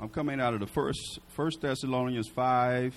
[0.00, 2.94] I'm coming out of the first First Thessalonians 5,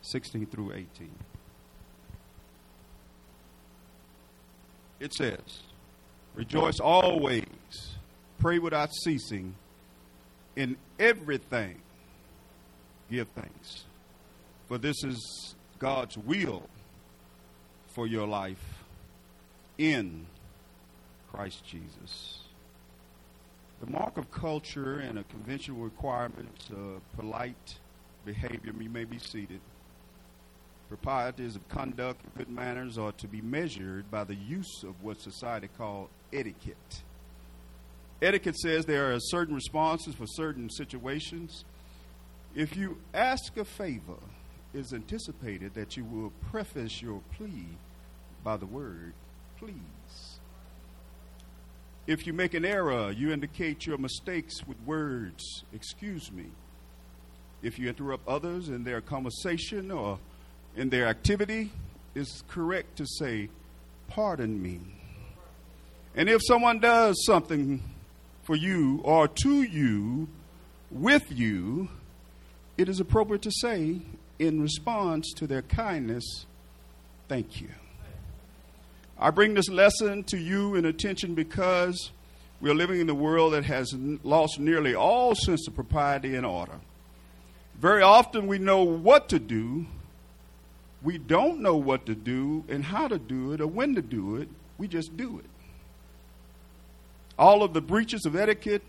[0.00, 0.88] 16 through 18.
[4.98, 5.40] It says,
[6.34, 7.44] Rejoice always,
[8.38, 9.56] pray without ceasing,
[10.56, 11.82] in everything
[13.10, 13.84] give thanks.
[14.68, 16.68] For this is God's will
[17.94, 18.84] for your life
[19.76, 20.26] in
[21.30, 22.47] Christ Jesus.
[23.80, 27.78] The mark of culture and a conventional requirements of uh, polite
[28.24, 29.60] behavior, you may be seated.
[30.88, 35.20] Proprieties of conduct and good manners are to be measured by the use of what
[35.20, 37.02] society calls etiquette.
[38.20, 41.64] Etiquette says there are certain responses for certain situations.
[42.54, 44.18] If you ask a favor,
[44.74, 47.68] it's anticipated that you will preface your plea
[48.42, 49.12] by the word
[49.58, 50.27] please.
[52.08, 56.46] If you make an error, you indicate your mistakes with words, excuse me.
[57.62, 60.18] If you interrupt others in their conversation or
[60.74, 61.70] in their activity,
[62.14, 63.50] it's correct to say,
[64.08, 64.80] pardon me.
[66.14, 67.82] And if someone does something
[68.42, 70.28] for you or to you,
[70.90, 71.90] with you,
[72.78, 74.00] it is appropriate to say,
[74.38, 76.46] in response to their kindness,
[77.28, 77.68] thank you.
[79.20, 82.12] I bring this lesson to you in attention because
[82.60, 86.46] we are living in a world that has lost nearly all sense of propriety and
[86.46, 86.78] order.
[87.80, 89.86] Very often we know what to do,
[91.02, 94.36] we don't know what to do and how to do it or when to do
[94.36, 95.50] it, we just do it.
[97.36, 98.84] All of the breaches of etiquette,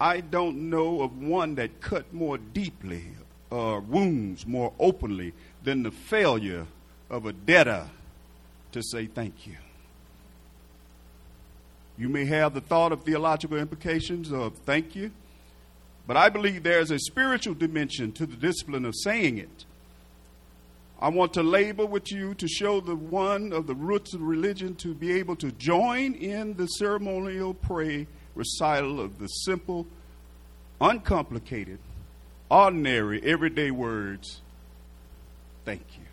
[0.00, 3.04] I don't know of one that cut more deeply,
[3.52, 6.66] uh, wounds more openly than the failure
[7.08, 7.88] of a debtor
[8.74, 9.56] to say thank you.
[11.96, 15.12] You may have the thought of theological implications of thank you,
[16.06, 19.64] but I believe there's a spiritual dimension to the discipline of saying it.
[21.00, 24.74] I want to labor with you to show the one of the roots of religion
[24.76, 29.86] to be able to join in the ceremonial pray recital of the simple,
[30.80, 31.78] uncomplicated,
[32.50, 34.40] ordinary, everyday words.
[35.64, 36.03] Thank you.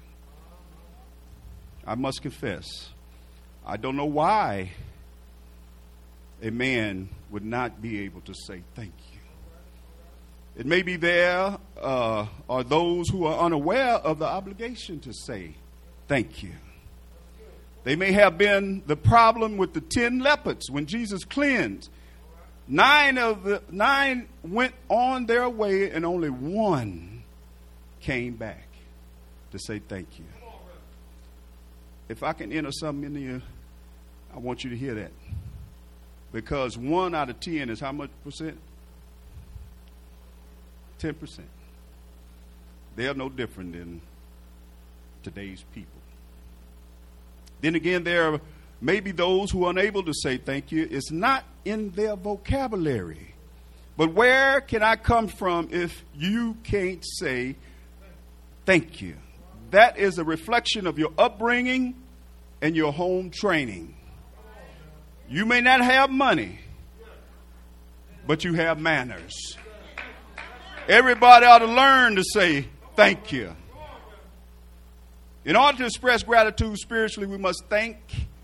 [1.85, 2.89] I must confess,
[3.65, 4.71] I don't know why
[6.41, 9.19] a man would not be able to say thank you.
[10.57, 15.55] It may be there uh, are those who are unaware of the obligation to say
[16.07, 16.51] thank you.
[17.83, 21.89] They may have been the problem with the ten lepers when Jesus cleansed.
[22.67, 27.23] Nine of the nine went on their way, and only one
[28.01, 28.67] came back
[29.51, 30.25] to say thank you
[32.11, 33.41] if I can enter something in you,
[34.35, 35.11] I want you to hear that.
[36.33, 38.57] Because one out of ten is how much percent?
[40.99, 41.39] 10%.
[42.97, 44.01] They are no different than
[45.23, 45.99] today's people.
[47.61, 48.41] Then again, there are
[48.81, 50.87] maybe those who are unable to say thank you.
[50.91, 53.33] It's not in their vocabulary.
[53.95, 57.55] But where can I come from if you can't say
[58.65, 59.15] thank you?
[59.71, 61.95] That is a reflection of your upbringing
[62.61, 63.95] and your home training.
[65.29, 66.59] You may not have money,
[68.27, 69.57] but you have manners.
[70.89, 73.55] Everybody ought to learn to say thank you.
[75.45, 77.97] In order to express gratitude spiritually, we must thank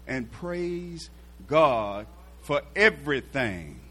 [0.07, 1.09] and praise
[1.45, 2.07] God
[2.41, 3.81] for everything.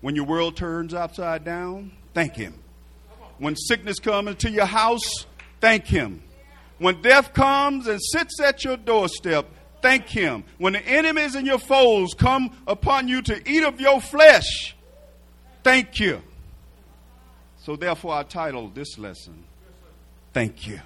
[0.00, 2.54] When your world turns upside down, thank Him.
[3.38, 5.26] When sickness comes into your house,
[5.60, 6.22] thank Him.
[6.78, 9.46] When death comes and sits at your doorstep,
[9.80, 10.44] thank Him.
[10.58, 14.76] When the enemies and your foes come upon you to eat of your flesh,
[15.62, 16.22] thank you.
[17.58, 19.42] So, therefore, I titled this lesson,
[20.32, 20.80] Thank You.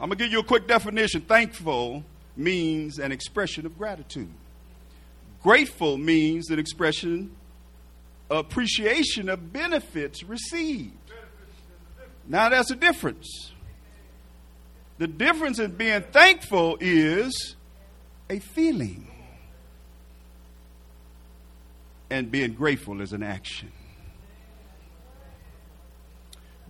[0.00, 1.20] I'm going to give you a quick definition.
[1.20, 2.02] Thankful
[2.36, 4.28] means an expression of gratitude.
[5.42, 7.30] Grateful means an expression
[8.30, 10.92] appreciation of benefits received.
[12.26, 13.52] Now, that's a difference.
[14.98, 17.56] The difference in being thankful is
[18.30, 19.10] a feeling,
[22.10, 23.72] and being grateful is an action.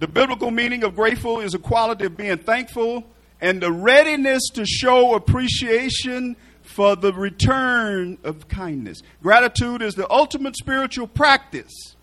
[0.00, 3.04] The biblical meaning of grateful is a quality of being thankful
[3.40, 9.02] and the readiness to show appreciation for the return of kindness.
[9.22, 11.94] Gratitude is the ultimate spiritual practice.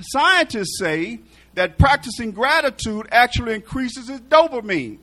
[0.00, 1.20] Scientists say
[1.54, 4.98] that practicing gratitude actually increases its dopamine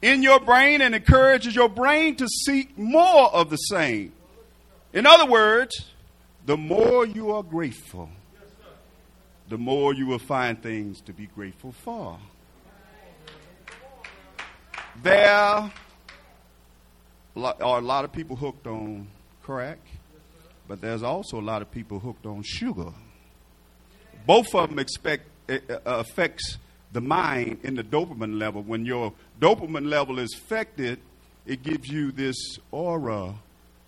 [0.00, 4.12] in your brain and encourages your brain to seek more of the same.
[4.92, 5.90] In other words,
[6.46, 8.08] the more you are grateful,
[9.48, 12.18] the more you will find things to be grateful for.
[15.02, 15.70] There
[17.36, 19.08] are a lot of people hooked on
[19.42, 19.78] crack,
[20.68, 22.92] but there's also a lot of people hooked on sugar.
[24.26, 26.58] Both of them expect, uh, affects
[26.92, 28.62] the mind in the dopamine level.
[28.62, 31.00] When your dopamine level is affected,
[31.44, 32.36] it gives you this
[32.70, 33.34] aura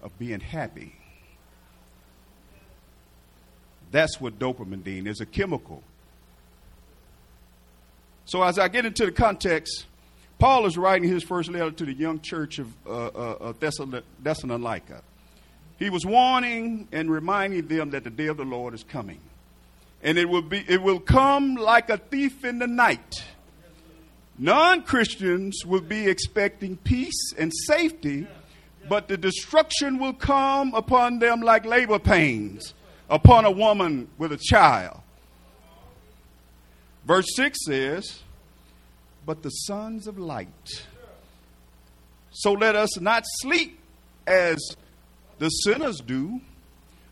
[0.02, 0.94] of being happy.
[3.90, 5.82] That's what dopamine is a chemical.
[8.26, 9.86] So, as I get into the context,
[10.38, 13.52] Paul is writing his first letter to the young church of uh, uh,
[14.22, 15.02] Thessalonica.
[15.78, 19.20] He was warning and reminding them that the day of the Lord is coming.
[20.02, 23.24] And it will, be, it will come like a thief in the night.
[24.38, 28.26] Non Christians will be expecting peace and safety,
[28.88, 32.74] but the destruction will come upon them like labor pains
[33.08, 35.00] upon a woman with a child.
[37.06, 38.22] Verse 6 says,
[39.26, 40.86] But the sons of light.
[42.30, 43.78] So let us not sleep
[44.26, 44.56] as
[45.38, 46.40] the sinners do,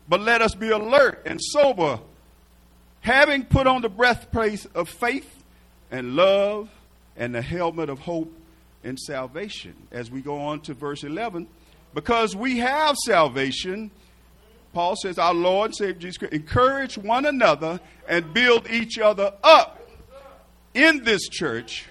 [0.09, 1.99] but let us be alert and sober,
[3.01, 5.29] having put on the breastplate of faith
[5.91, 6.69] and love
[7.17, 8.33] and the helmet of hope
[8.83, 9.75] and salvation.
[9.91, 11.47] As we go on to verse 11,
[11.93, 13.91] because we have salvation
[14.75, 17.79] Paul says, Our Lord and Savior Jesus Christ, encourage one another
[18.09, 19.81] and build each other up
[20.73, 21.85] in this church.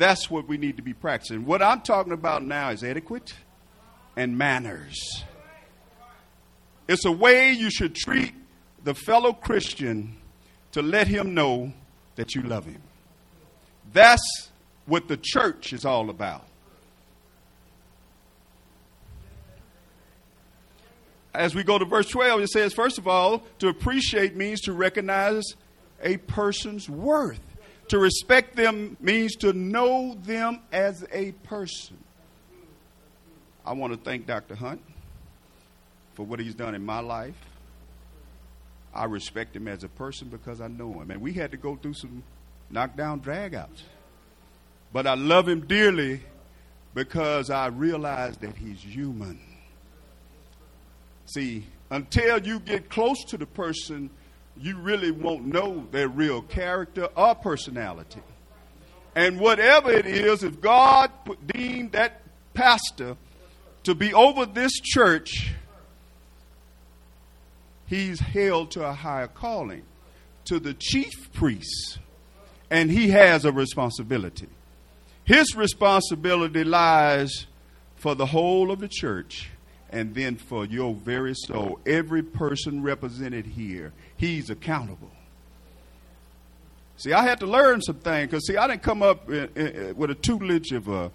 [0.00, 1.44] That's what we need to be practicing.
[1.44, 3.34] What I'm talking about now is etiquette
[4.16, 4.96] and manners.
[6.88, 8.32] It's a way you should treat
[8.82, 10.16] the fellow Christian
[10.72, 11.74] to let him know
[12.14, 12.80] that you love him.
[13.92, 14.48] That's
[14.86, 16.46] what the church is all about.
[21.34, 24.72] as we go to verse 12, it says, first of all, to appreciate means to
[24.72, 25.44] recognize
[26.02, 27.49] a person's worth.
[27.90, 31.98] To respect them means to know them as a person.
[33.66, 34.54] I want to thank Dr.
[34.54, 34.80] Hunt
[36.14, 37.34] for what he's done in my life.
[38.94, 41.10] I respect him as a person because I know him.
[41.10, 42.22] And we had to go through some
[42.70, 43.82] knockdown dragouts.
[44.92, 46.20] But I love him dearly
[46.94, 49.40] because I realize that he's human.
[51.26, 54.10] See, until you get close to the person,
[54.56, 58.20] you really won't know their real character or personality.
[59.14, 61.10] And whatever it is, if God
[61.46, 62.22] deemed that
[62.54, 63.16] pastor
[63.84, 65.52] to be over this church,
[67.86, 69.82] he's held to a higher calling,
[70.44, 71.98] to the chief priest,
[72.70, 74.48] and he has a responsibility.
[75.24, 77.46] His responsibility lies
[77.96, 79.50] for the whole of the church
[79.90, 81.80] and then for your very soul.
[81.84, 85.10] Every person represented here, he's accountable.
[86.96, 89.96] See, I had to learn some things because, see, I didn't come up in, in,
[89.96, 91.08] with a tutelage of uh,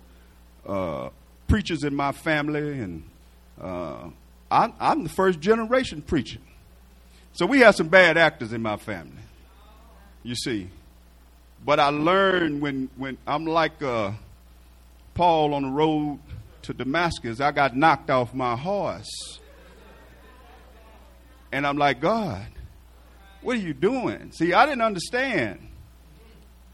[0.65, 1.09] uh,
[1.47, 3.03] preachers in my family, and
[3.61, 4.09] uh,
[4.49, 6.39] I'm, I'm, the first generation preacher.
[7.33, 9.21] So we have some bad actors in my family,
[10.23, 10.69] you see.
[11.63, 14.11] But I learned when, when I'm like uh,
[15.13, 16.19] Paul on the road
[16.65, 19.39] to Damascus, I got knocked off my horse.
[21.51, 22.47] And I'm like, God,
[23.41, 24.31] what are you doing?
[24.31, 25.59] See, I didn't understand.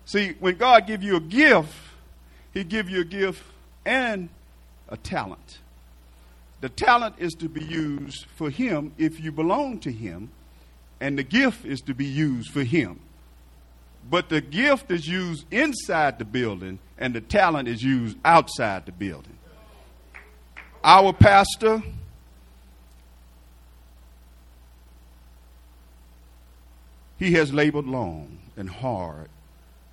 [0.05, 1.73] See, when God give you a gift,
[2.53, 3.43] he give you a gift
[3.85, 4.29] and
[4.89, 5.59] a talent.
[6.61, 10.31] The talent is to be used for him if you belong to him,
[10.99, 12.99] and the gift is to be used for him.
[14.09, 18.91] But the gift is used inside the building, and the talent is used outside the
[18.91, 19.30] building.
[20.83, 21.83] Our pastor,
[27.19, 29.29] he has labored long and hard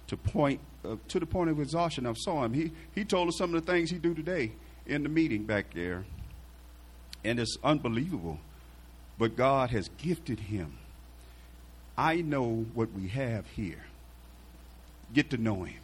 [0.06, 2.06] to point uh, to the point of exhaustion.
[2.06, 2.54] I saw him.
[2.54, 4.52] He he told us some of the things he do today
[4.86, 6.04] in the meeting back there,
[7.24, 8.38] and it's unbelievable.
[9.18, 10.78] But God has gifted him.
[11.96, 13.84] I know what we have here.
[15.12, 15.80] Get to know him.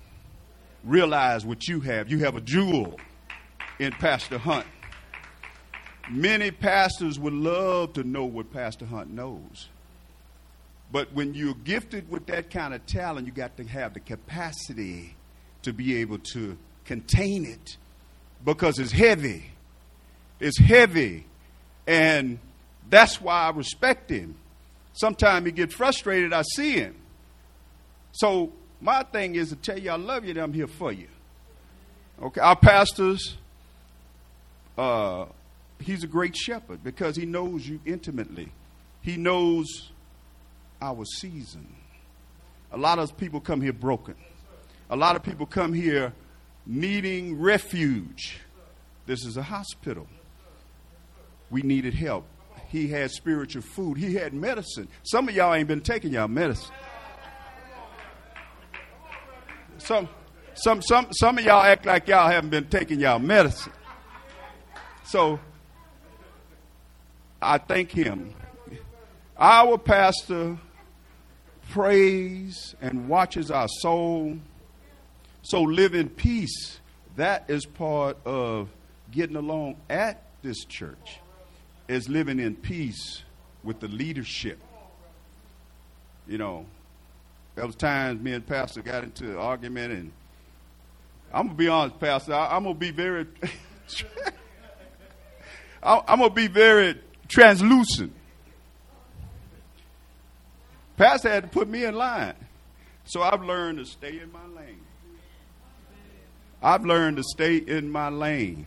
[0.85, 2.11] Realize what you have.
[2.11, 2.99] You have a jewel
[3.79, 4.67] in Pastor Hunt.
[6.11, 9.69] Many pastors would love to know what Pastor Hunt knows.
[10.93, 15.17] But when you're gifted with that kind of talent, you got to have the capacity
[15.63, 17.77] to be able to contain it
[18.45, 19.51] because it's heavy.
[20.39, 21.27] It's heavy.
[21.87, 22.39] And
[22.89, 24.37] that's why I respect him.
[24.93, 26.95] Sometimes he gets frustrated, I see him.
[28.13, 31.09] So my thing is to tell you I love you and I'm here for you.
[32.23, 33.37] Okay, our pastors,
[34.79, 35.25] uh,
[35.81, 38.53] he's a great shepherd because he knows you intimately.
[39.01, 39.91] He knows
[40.81, 41.67] our season.
[42.73, 44.15] A lot of people come here broken.
[44.91, 46.13] A lot of people come here
[46.67, 48.41] needing refuge.
[49.07, 50.07] This is a hospital.
[51.51, 52.25] We needed help.
[52.69, 53.99] He had spiritual food.
[53.99, 54.89] He had medicine.
[55.05, 56.75] Some of y'all ain't been taking y'all medicine.
[59.79, 60.09] Some,
[60.55, 63.73] some, some, some of y'all act like y'all haven't been taking y'all medicine.
[65.05, 65.39] So
[67.45, 68.35] I thank him.
[69.39, 70.57] Our pastor
[71.71, 74.39] prays and watches our soul.
[75.43, 76.81] So live in peace.
[77.17, 78.71] That is part of
[79.11, 81.21] getting along at this church,
[81.87, 83.23] is living in peace
[83.63, 84.59] with the leadership.
[86.27, 86.67] You know,
[87.55, 90.13] there was times me and Pastor got into an argument, and
[91.33, 92.33] I'm gonna be honest, Pastor.
[92.33, 93.27] I, am gonna be very,
[95.83, 98.13] I, I'm gonna be very translucent.
[100.97, 102.35] Pastor had to put me in line,
[103.05, 104.81] so I've learned to stay in my lane.
[106.63, 108.67] I've learned to stay in my lane.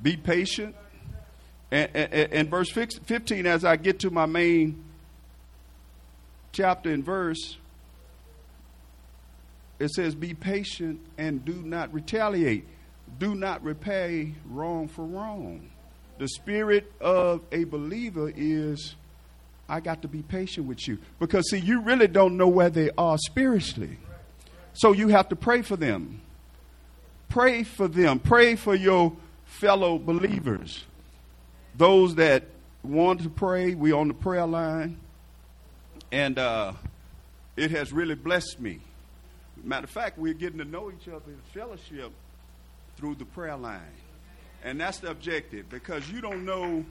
[0.00, 0.76] Be patient
[1.70, 4.84] and, and, and, verse 15, as I get to my main
[6.52, 7.58] chapter and verse,
[9.78, 12.66] it says, Be patient and do not retaliate.
[13.18, 15.70] Do not repay wrong for wrong.
[16.18, 18.94] The spirit of a believer is,
[19.68, 20.98] I got to be patient with you.
[21.18, 23.98] Because, see, you really don't know where they are spiritually.
[24.72, 26.20] So you have to pray for them.
[27.28, 28.18] Pray for them.
[28.18, 30.84] Pray for your fellow believers
[31.78, 32.42] those that
[32.82, 34.98] want to pray, we're on the prayer line,
[36.10, 36.72] and uh,
[37.56, 38.80] it has really blessed me.
[39.62, 42.12] Matter of fact, we're getting to know each other in fellowship
[42.98, 43.80] through the prayer line,
[44.64, 46.84] and that's the objective because you don't know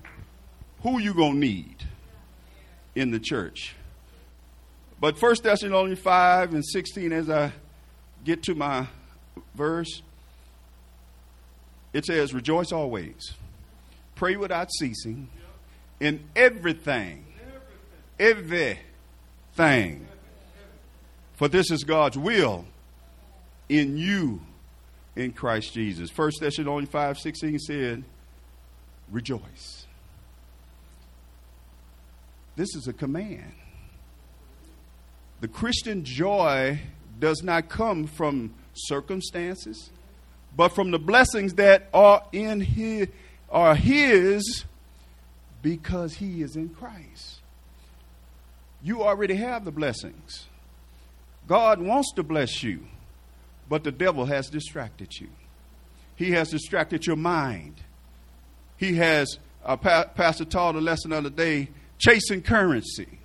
[0.81, 1.75] who you're gonna need
[2.95, 3.75] in the church.
[5.01, 7.51] But First Thessalonians five and sixteen, as I
[8.23, 8.87] get to my
[9.53, 10.01] verse,
[11.91, 13.33] it says, "Rejoice always."
[14.15, 15.29] Pray without ceasing
[15.99, 17.25] in everything.
[18.17, 20.07] Everything.
[21.35, 22.65] For this is God's will
[23.69, 24.41] in you
[25.17, 26.09] in Christ Jesus.
[26.09, 28.03] First Thessalonians 5 16 said,
[29.11, 29.85] Rejoice.
[32.55, 33.53] This is a command.
[35.41, 36.79] The Christian joy
[37.19, 39.89] does not come from circumstances,
[40.55, 43.07] but from the blessings that are in His
[43.49, 44.65] are His
[45.61, 47.41] because He is in Christ.
[48.83, 50.47] You already have the blessings.
[51.47, 52.85] God wants to bless you,
[53.69, 55.29] but the devil has distracted you.
[56.15, 57.75] He has distracted your mind.
[58.77, 63.19] He has, uh, pa- Pastor taught a lesson the other day, chasing currency.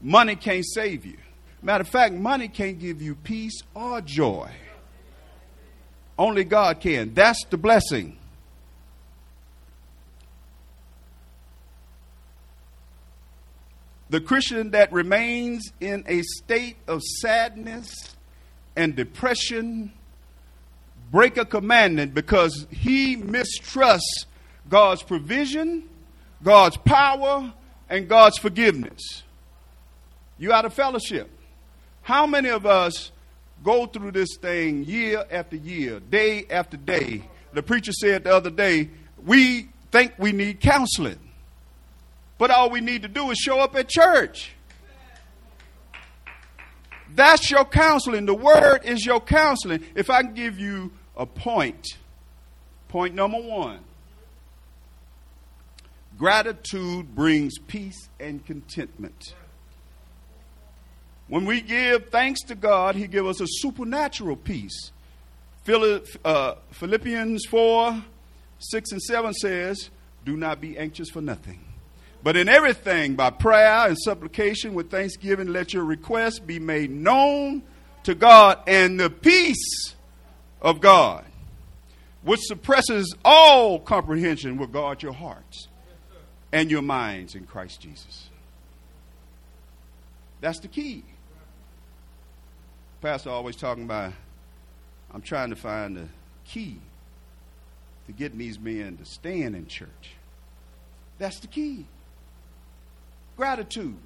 [0.00, 1.16] Money can't save you.
[1.62, 4.50] Matter of fact, money can't give you peace or joy.
[6.18, 7.14] Only God can.
[7.14, 8.18] That's the blessing.
[14.08, 18.15] The Christian that remains in a state of sadness
[18.76, 19.92] and depression
[21.10, 24.26] break a commandment because he mistrusts
[24.68, 25.88] God's provision,
[26.42, 27.52] God's power,
[27.88, 29.22] and God's forgiveness.
[30.38, 31.30] You out of fellowship.
[32.02, 33.10] How many of us
[33.64, 37.22] go through this thing year after year, day after day?
[37.52, 38.90] The preacher said the other day,
[39.24, 41.18] we think we need counseling.
[42.38, 44.52] But all we need to do is show up at church.
[47.16, 48.26] That's your counseling.
[48.26, 49.82] The word is your counseling.
[49.94, 51.96] If I can give you a point,
[52.88, 53.80] point number one
[56.18, 59.34] gratitude brings peace and contentment.
[61.28, 64.92] When we give thanks to God, He gives us a supernatural peace.
[65.68, 68.04] Uh, Philippians 4
[68.58, 69.90] 6 and 7 says,
[70.24, 71.65] Do not be anxious for nothing
[72.26, 77.62] but in everything, by prayer and supplication with thanksgiving, let your requests be made known
[78.02, 79.94] to God, and the peace
[80.60, 81.24] of God,
[82.22, 85.68] which suppresses all comprehension, will guard your hearts
[86.50, 88.28] and your minds in Christ Jesus.
[90.40, 91.04] That's the key.
[93.02, 94.12] Pastor always talking about,
[95.14, 96.08] I'm trying to find the
[96.44, 96.80] key
[98.06, 100.16] to getting these men to stand in church.
[101.20, 101.86] That's the key.
[103.36, 103.98] Gratitude.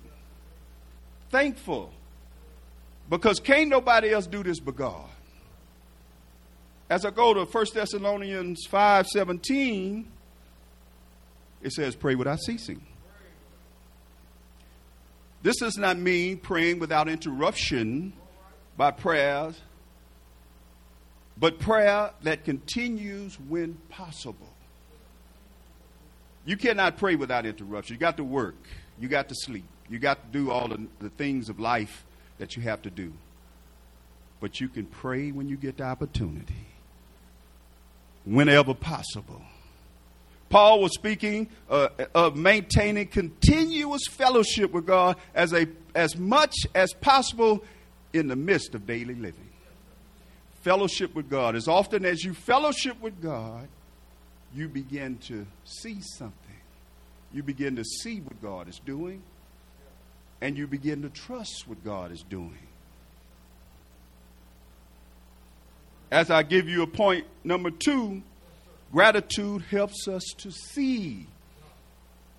[1.30, 1.92] Thankful.
[3.08, 5.08] Because can't nobody else do this but God.
[6.88, 10.10] as I go to 1 Thessalonians 5 17,
[11.62, 12.84] it says, pray without ceasing.
[15.42, 18.12] This does not mean praying without interruption
[18.76, 19.58] by prayers,
[21.38, 24.54] but prayer that continues when possible.
[26.44, 27.94] You cannot pray without interruption.
[27.94, 28.56] You got to work,
[29.00, 32.04] you got to sleep, you got to do all the, the things of life
[32.38, 33.12] that you have to do.
[34.40, 36.66] But you can pray when you get the opportunity,
[38.24, 39.42] whenever possible.
[40.50, 46.92] Paul was speaking uh, of maintaining continuous fellowship with God as, a, as much as
[46.92, 47.62] possible
[48.12, 49.48] in the midst of daily living.
[50.62, 51.54] Fellowship with God.
[51.54, 53.68] As often as you fellowship with God,
[54.54, 56.49] you begin to see something.
[57.32, 59.22] You begin to see what God is doing,
[60.40, 62.58] and you begin to trust what God is doing.
[66.10, 68.22] As I give you a point number two,
[68.92, 71.26] Gratitude helps us to see.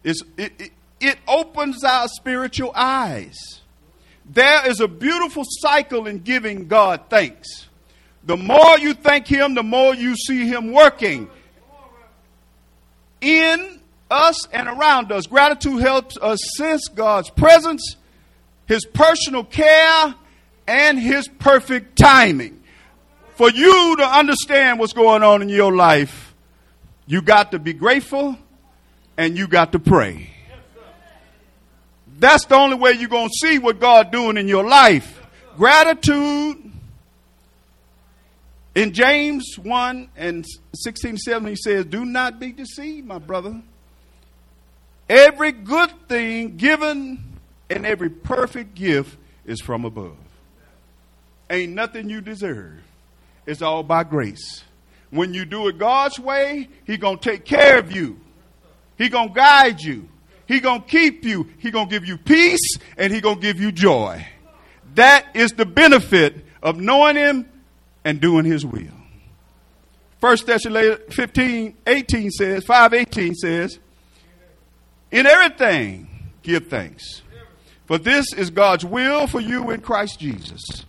[0.04, 3.38] It's, it, it, it opens our spiritual eyes.
[4.26, 7.68] There is a beautiful cycle in giving God thanks.
[8.26, 11.30] The more you thank Him, the more you see Him working
[13.22, 13.81] in
[14.12, 15.26] us and around us.
[15.26, 17.96] Gratitude helps us sense God's presence,
[18.68, 20.14] His personal care,
[20.68, 22.62] and His perfect timing.
[23.36, 26.36] For you to understand what's going on in your life,
[27.08, 28.38] you got to be grateful
[29.18, 30.30] and you got to pray.
[32.20, 35.20] That's the only way you're going to see what God doing in your life.
[35.58, 36.72] Gratitude.
[38.76, 43.62] In James 1 and 16 7, he says, Do not be deceived, my brother.
[45.12, 47.22] Every good thing given
[47.70, 50.16] and every perfect gift is from above.
[51.50, 52.80] Ain't nothing you deserve.
[53.46, 54.64] It's all by grace.
[55.10, 58.22] When you do it God's way, He gonna take care of you.
[58.98, 60.08] He gonna guide you.
[60.48, 61.50] He gonna keep you.
[61.58, 64.26] He gonna give you peace and He gonna give you joy.
[64.96, 67.50] That is the benefit of knowing Him
[68.06, 68.96] and doing His will.
[70.22, 73.78] First Thessalonians 15, 18 says, 5, 18 says,
[75.12, 76.08] in everything
[76.44, 77.22] give thanks.
[77.86, 80.86] For this is God's will for you in Christ Jesus.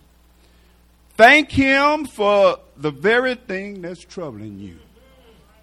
[1.15, 4.77] Thank Him for the very thing that's troubling you.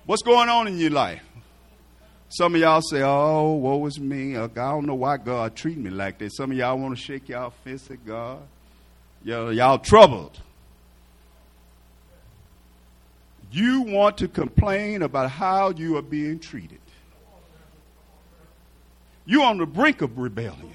[0.06, 1.22] What's going on in your life?
[2.28, 4.36] Some of y'all say, oh, woe is me.
[4.36, 6.36] I don't know why God treat me like this.
[6.36, 8.38] Some of y'all want to shake y'all fist at God.
[9.24, 10.40] Y'all, y'all troubled.
[13.50, 16.79] You want to complain about how you are being treated.
[19.30, 20.74] You're on the brink of rebellion.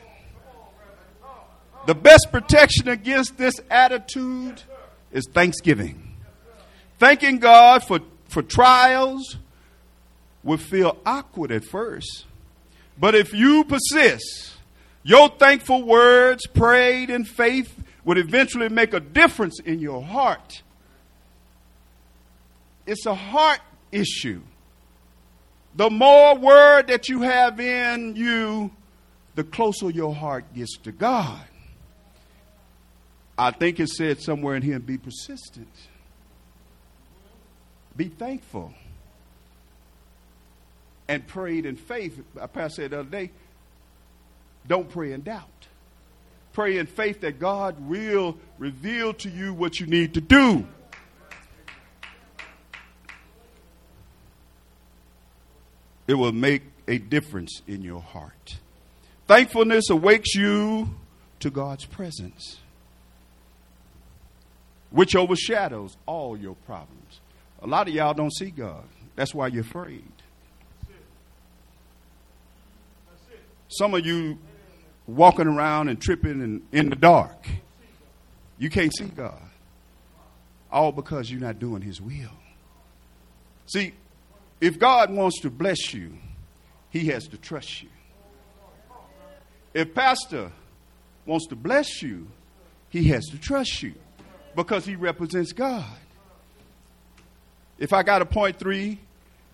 [1.88, 4.64] The best protection against this attitude
[5.12, 6.16] is thanksgiving.
[6.98, 9.36] Thanking God for, for trials
[10.42, 12.24] will feel awkward at first.
[12.98, 14.54] But if you persist,
[15.04, 20.64] your thankful words prayed in faith would eventually make a difference in your heart.
[22.86, 23.60] It's a heart
[23.92, 24.44] issue.
[25.76, 28.72] The more word that you have in you,
[29.36, 31.46] the closer your heart gets to God.
[33.38, 35.68] I think it said somewhere in here, be persistent.
[37.98, 38.74] Be thankful.
[41.10, 42.22] And prayed in faith.
[42.40, 43.32] I passed said the other day,
[44.68, 45.50] don't pray in doubt.
[46.54, 50.66] Pray in faith that God will reveal to you what you need to do.
[56.08, 58.58] It will make a difference in your heart.
[59.28, 60.90] Thankfulness awakes you
[61.40, 62.60] to God's presence
[64.96, 67.20] which overshadows all your problems.
[67.62, 68.86] A lot of y'all don't see God.
[69.18, 70.10] That's why you're afraid.
[73.68, 74.38] Some of you
[75.06, 77.46] walking around and tripping in, in the dark.
[78.58, 79.42] You can't see God.
[80.72, 82.32] All because you're not doing His will.
[83.66, 83.94] See,
[84.62, 86.18] if God wants to bless you,
[86.90, 87.90] He has to trust you.
[89.74, 90.52] If Pastor
[91.26, 92.28] wants to bless you,
[92.90, 93.96] He has to trust you
[94.56, 95.86] because he represents God.
[97.78, 99.00] If I got a point three,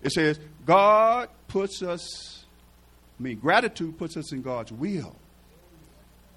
[0.02, 2.44] it says, God puts us,
[3.18, 5.16] I mean, gratitude puts us in God's will.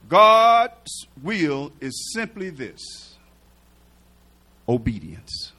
[0.10, 3.16] God's will is simply this
[4.68, 5.52] obedience.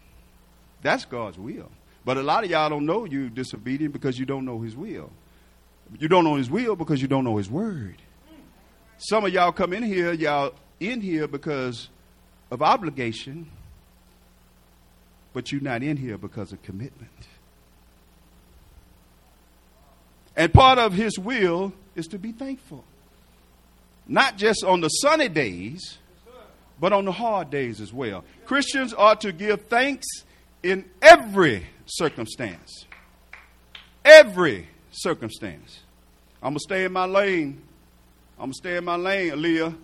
[0.83, 1.71] That's God's will.
[2.07, 5.11] But a lot of y'all don't know you're disobedient because you don't know His will.
[5.99, 8.01] You don't know His will because you don't know His word.
[8.97, 11.89] Some of y'all come in here, y'all in here because
[12.51, 13.51] of obligation,
[15.33, 17.11] but you're not in here because of commitment.
[20.37, 22.85] And part of his will is to be thankful.
[24.07, 25.99] Not just on the sunny days,
[26.79, 28.23] but on the hard days as well.
[28.45, 30.07] Christians are to give thanks
[30.71, 32.87] in every circumstance.
[34.05, 35.81] Every circumstance.
[36.43, 37.63] I'm going to stay in my lane.
[38.39, 39.75] I'm going to stay in my lane, Aaliyah.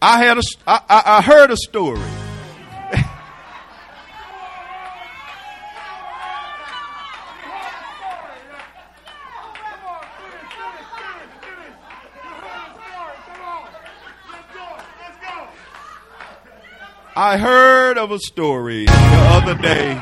[0.00, 2.15] I had a, I, I heard a story.
[17.26, 20.00] I heard of a story the other day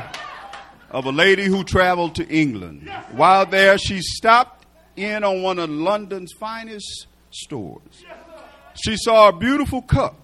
[0.91, 2.87] of a lady who traveled to England.
[3.13, 8.05] While there, she stopped in on one of London's finest stores.
[8.75, 10.19] She saw a beautiful cup.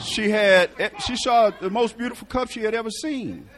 [0.00, 0.70] She had
[1.04, 3.50] she saw the most beautiful cup she had ever seen.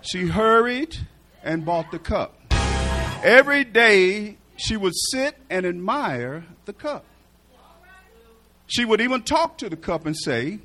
[0.00, 0.96] She hurried
[1.42, 2.40] and bought the cup.
[3.22, 7.04] Every day she would sit and admire the cup.
[8.68, 10.60] She would even talk to the cup and say,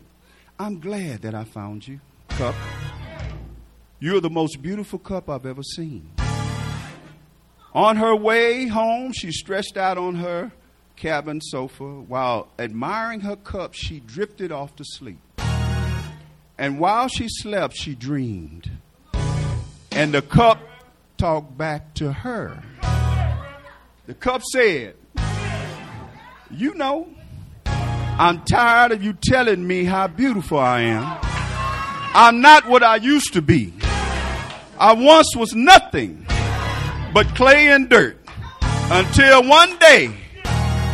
[0.61, 2.53] I'm glad that I found you, cup.
[3.97, 6.11] You're the most beautiful cup I've ever seen.
[7.73, 10.51] On her way home, she stretched out on her
[10.97, 15.21] cabin sofa while admiring her cup, she drifted off to sleep.
[16.57, 18.69] And while she slept, she dreamed.
[19.93, 20.59] And the cup
[21.17, 22.61] talked back to her.
[24.07, 24.95] The cup said,
[26.51, 27.07] You know,
[28.19, 31.17] I'm tired of you telling me how beautiful I am.
[32.13, 33.73] I'm not what I used to be.
[34.77, 36.27] I once was nothing
[37.13, 38.19] but clay and dirt
[38.91, 40.13] until one day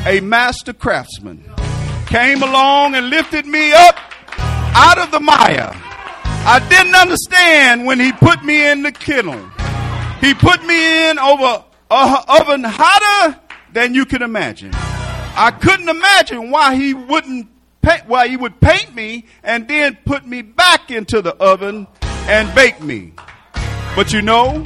[0.05, 1.43] a master craftsman
[2.05, 3.97] came along and lifted me up
[4.37, 5.71] out of the mire.
[6.47, 9.51] I didn't understand when he put me in the kiln.
[10.21, 13.39] He put me in over a oven hotter
[13.73, 14.73] than you can imagine.
[15.37, 17.47] I couldn't imagine why he wouldn't
[17.81, 22.55] paint, why he would paint me and then put me back into the oven and
[22.55, 23.13] bake me.
[23.95, 24.65] But you know,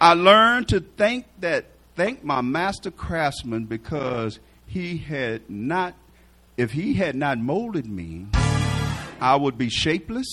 [0.00, 5.94] I learned to think that thank my master craftsman because he had not
[6.56, 8.26] if he had not molded me,
[9.20, 10.28] I would be shapeless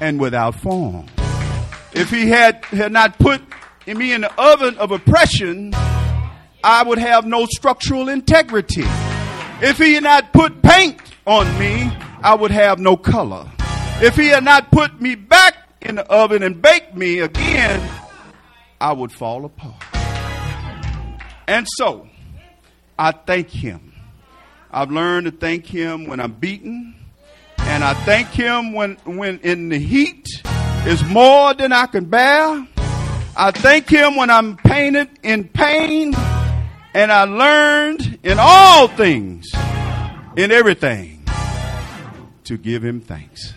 [0.00, 1.06] and without form.
[1.92, 3.40] If he had, had not put
[3.86, 5.72] me in the oven of oppression,
[6.64, 8.84] I would have no structural integrity.
[9.60, 11.90] If he had not put paint on me,
[12.22, 13.50] I would have no color.
[14.00, 17.88] If he had not put me back in the oven and baked me again,
[18.80, 19.82] I would fall apart.
[21.48, 22.08] And so,
[22.98, 23.92] I thank him.
[24.70, 26.94] I've learned to thank him when I'm beaten,
[27.58, 30.28] and I thank him when, when in the heat
[30.86, 32.66] is more than I can bear.
[33.36, 36.14] I thank him when I'm painted in pain
[36.94, 39.46] and I learned in all things,
[40.36, 41.24] in everything,
[42.44, 43.54] to give him thanks.